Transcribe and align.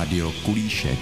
Rádio 0.00 0.32
Kulíšek. 0.44 0.98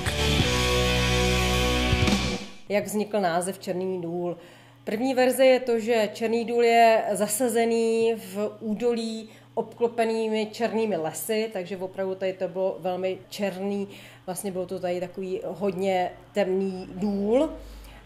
Jak 2.68 2.84
vznikl 2.84 3.20
název 3.20 3.58
Černý 3.58 4.02
důl? 4.02 4.36
První 4.84 5.14
verze 5.14 5.46
je 5.46 5.60
to, 5.60 5.80
že 5.80 6.08
Černý 6.12 6.44
důl 6.44 6.64
je 6.64 7.02
zasazený 7.12 8.14
v 8.16 8.50
údolí 8.60 9.28
obklopenými 9.54 10.48
černými 10.52 10.96
lesy, 10.96 11.50
takže 11.52 11.76
opravdu 11.76 12.14
tady 12.14 12.32
to 12.32 12.48
bylo 12.48 12.76
velmi 12.80 13.18
černý, 13.28 13.88
vlastně 14.26 14.52
bylo 14.52 14.66
to 14.66 14.78
tady 14.78 15.00
takový 15.00 15.40
hodně 15.44 16.10
temný 16.32 16.88
důl. 16.94 17.50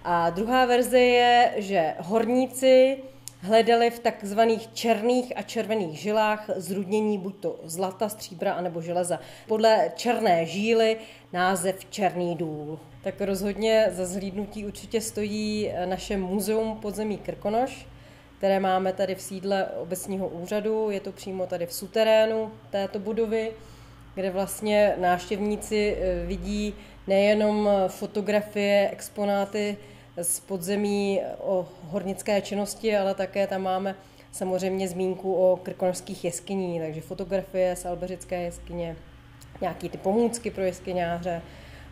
A 0.05 0.31
druhá 0.31 0.67
verze 0.67 1.01
je, 1.01 1.55
že 1.57 1.95
horníci 1.99 2.97
hledali 3.43 3.91
v 3.91 3.99
takzvaných 3.99 4.69
černých 4.73 5.33
a 5.37 5.43
červených 5.43 5.99
žilách 5.99 6.51
zrudnění 6.57 7.19
buď 7.19 7.37
to 7.41 7.61
zlata, 7.65 8.09
stříbra 8.09 8.53
anebo 8.53 8.81
železa. 8.81 9.21
Podle 9.49 9.93
černé 9.97 10.47
žíly 10.47 10.97
název 11.33 11.85
Černý 11.91 12.37
důl. 12.37 12.79
Tak 13.03 13.21
rozhodně 13.21 13.87
za 13.91 14.07
zhlídnutí 14.07 14.67
určitě 14.67 15.01
stojí 15.01 15.73
naše 15.85 16.17
muzeum 16.17 16.77
podzemí 16.77 17.19
Krkonoš, 17.19 17.87
které 18.39 18.61
máme 18.61 18.93
tady 18.93 19.15
v 19.15 19.23
sídle 19.23 19.67
obecního 19.67 20.29
úřadu. 20.29 20.91
Je 20.91 21.01
to 21.01 21.13
přímo 21.13 21.47
tady 21.47 21.67
v 21.67 21.73
suterénu 21.73 22.53
této 22.71 22.99
budovy, 22.99 23.53
kde 24.15 24.31
vlastně 24.31 24.95
návštěvníci 25.01 25.97
eh, 25.97 26.27
vidí 26.27 26.75
nejenom 27.07 27.69
fotografie, 27.89 28.91
exponáty 28.93 29.77
z 30.23 30.41
podzemí 30.41 31.21
o 31.41 31.69
hornické 31.89 32.41
činnosti, 32.41 32.97
ale 32.97 33.15
také 33.15 33.47
tam 33.47 33.63
máme 33.63 33.95
samozřejmě 34.33 34.89
zmínku 34.89 35.35
o 35.35 35.57
krkonožských 35.57 36.25
jeskyní, 36.25 36.81
takže 36.81 37.01
fotografie 37.01 37.77
z 37.77 37.87
Albeřické 37.87 38.43
jeskyně, 38.43 38.97
nějaký 39.61 39.89
ty 39.89 39.99
pomůcky 39.99 40.51
pro 40.51 40.63
jeskyňáře. 40.63 41.43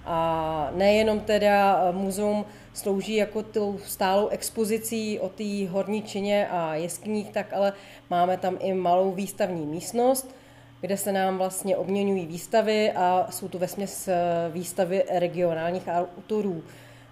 A 0.04 0.70
nejenom 0.74 1.20
teda 1.20 1.92
muzeum 1.92 2.44
slouží 2.74 3.14
jako 3.14 3.42
tou 3.42 3.78
stálou 3.86 4.28
expozicí 4.28 5.20
o 5.20 5.28
té 5.28 5.68
horničině 5.68 6.48
a 6.48 6.74
jeskyních, 6.74 7.30
tak 7.30 7.52
ale 7.52 7.72
máme 8.10 8.36
tam 8.36 8.56
i 8.60 8.74
malou 8.74 9.12
výstavní 9.12 9.66
místnost, 9.66 10.34
kde 10.80 10.96
se 10.96 11.12
nám 11.12 11.38
vlastně 11.38 11.76
obměňují 11.76 12.26
výstavy 12.26 12.92
a 12.92 13.26
jsou 13.30 13.48
to 13.48 13.58
vesměs 13.58 14.08
výstavy 14.52 15.04
regionálních 15.08 15.88
autorů. 15.88 16.62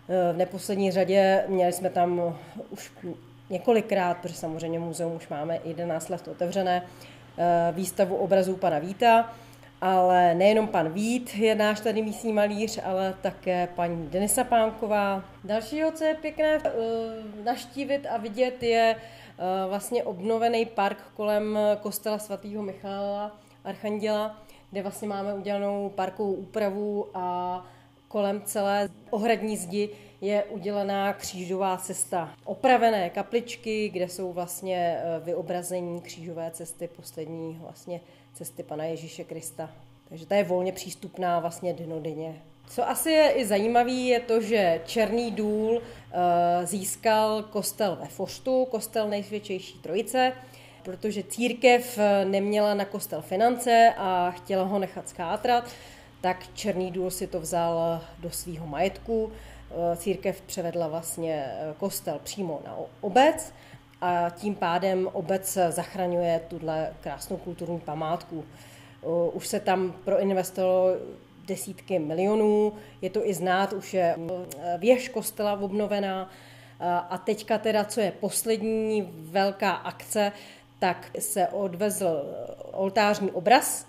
V 0.09 0.37
neposlední 0.37 0.91
řadě 0.91 1.45
měli 1.49 1.73
jsme 1.73 1.91
tam 1.91 2.37
už 2.71 2.93
několikrát, 3.51 4.19
protože 4.19 4.35
samozřejmě 4.35 4.79
muzeum 4.79 5.17
už 5.17 5.29
máme 5.29 5.59
11 5.65 6.09
let 6.09 6.29
otevřené, 6.29 6.87
eh, 7.39 7.73
výstavu 7.73 8.17
obrazů 8.17 8.57
pana 8.57 8.79
Víta, 8.79 9.33
ale 9.81 10.35
nejenom 10.35 10.69
pan 10.69 10.93
Vít 10.93 11.35
je 11.35 11.55
náš 11.55 11.81
tady 11.81 12.03
místní 12.03 12.33
malíř, 12.33 12.81
ale 12.85 13.15
také 13.23 13.69
paní 13.75 14.07
Denisa 14.07 14.45
Pánková. 14.45 15.25
Dalšího, 15.45 15.93
co 15.93 16.05
je 16.05 16.15
pěkné 16.15 16.59
eh, 16.65 16.71
naštívit 17.45 18.07
a 18.07 18.17
vidět, 18.17 18.63
je 18.63 18.97
eh, 18.97 19.69
vlastně 19.69 20.05
obnovený 20.05 20.67
park 20.67 20.99
kolem 21.17 21.59
kostela 21.81 22.19
svatého 22.19 22.63
Michála 22.63 23.37
Archanděla, 23.65 24.37
kde 24.71 24.83
vlastně 24.83 25.09
máme 25.09 25.35
udělanou 25.35 25.89
parkovou 25.89 26.33
úpravu 26.33 27.07
a 27.15 27.67
kolem 28.09 28.43
celé 28.45 28.89
ohradní 29.11 29.57
zdi 29.57 29.91
je 30.21 30.45
udělaná 30.45 31.13
křížová 31.13 31.77
cesta. 31.77 32.35
Opravené 32.45 33.11
kapličky, 33.11 33.89
kde 33.89 34.09
jsou 34.09 34.33
vlastně 34.33 34.99
eh, 34.99 35.21
vyobrazení 35.21 36.01
křížové 36.01 36.51
cesty, 36.51 36.89
poslední 36.97 37.59
vlastně 37.63 38.01
cesty 38.35 38.63
Pana 38.63 38.85
Ježíše 38.85 39.25
Krista. 39.25 39.71
Takže 40.09 40.27
ta 40.27 40.37
je 40.37 40.45
volně 40.45 40.73
přístupná 40.73 41.41
vlastně 41.41 41.73
denodenně. 41.73 42.43
Co 42.69 42.89
asi 42.89 43.11
je 43.11 43.31
i 43.31 43.47
zajímavý, 43.47 44.07
je 44.07 44.21
to, 44.21 44.41
že 44.41 44.81
Černý 44.87 45.31
důl 45.31 45.83
eh, 45.83 46.67
získal 46.67 47.43
kostel 47.43 47.99
ve 48.01 48.07
Foštu, 48.07 48.65
kostel 48.65 49.09
nejsvědčejší 49.09 49.79
trojice, 49.79 50.33
protože 50.83 51.23
církev 51.23 51.99
eh, 51.99 52.25
neměla 52.25 52.75
na 52.75 52.85
kostel 52.85 53.23
finance 53.23 53.95
a 53.97 54.31
chtěla 54.31 54.65
ho 54.65 54.79
nechat 54.79 55.09
schátrat, 55.09 55.65
tak 56.21 56.55
Černý 56.55 56.91
důl 56.91 57.11
si 57.11 57.27
to 57.27 57.41
vzal 57.41 58.01
do 58.19 58.31
svého 58.31 58.67
majetku. 58.67 59.33
Eh, 59.71 59.97
církev 59.97 60.41
převedla 60.41 60.89
vlastně 60.89 61.47
eh, 61.47 61.75
kostel 61.79 62.21
přímo 62.23 62.61
na 62.65 62.77
obec 63.01 63.53
a 64.01 64.31
tím 64.31 64.55
pádem 64.55 65.09
obec 65.13 65.59
zachraňuje 65.69 66.41
tuhle 66.49 66.93
krásnou 67.01 67.37
kulturní 67.37 67.81
památku. 67.81 68.45
Eh, 69.03 69.07
už 69.33 69.47
se 69.47 69.61
tam 69.61 69.95
proinvestovalo 70.05 70.97
desítky 71.47 71.99
milionů, 71.99 72.73
je 73.03 73.11
to 73.11 73.27
i 73.27 73.35
znát, 73.35 73.73
už 73.73 73.95
je 73.95 74.17
věž 74.79 75.09
kostela 75.09 75.61
obnovená 75.61 76.31
a 76.81 77.19
teďka 77.19 77.59
teda, 77.59 77.85
co 77.85 78.01
je 78.01 78.13
poslední 78.13 79.09
velká 79.13 79.71
akce, 79.71 80.33
tak 80.79 81.11
se 81.19 81.49
odvezl 81.49 82.23
oltářní 82.73 83.31
obraz, 83.31 83.87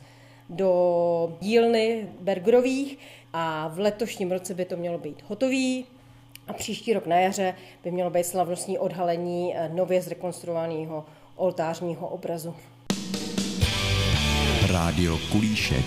do 0.49 1.37
dílny 1.41 2.07
Bergerových 2.21 2.97
a 3.33 3.67
v 3.67 3.79
letošním 3.79 4.31
roce 4.31 4.53
by 4.53 4.65
to 4.65 4.77
mělo 4.77 4.97
být 4.97 5.23
hotový 5.27 5.85
a 6.47 6.53
příští 6.53 6.93
rok 6.93 7.05
na 7.05 7.19
jaře 7.19 7.55
by 7.83 7.91
mělo 7.91 8.09
být 8.09 8.25
slavnostní 8.25 8.77
odhalení 8.77 9.55
eh, 9.55 9.69
nově 9.69 10.01
zrekonstruovaného 10.01 11.05
oltářního 11.35 12.07
obrazu. 12.07 12.55
Rádio 14.71 15.17
Kulíšek. 15.31 15.85